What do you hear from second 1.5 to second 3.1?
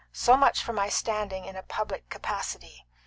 a public capacity!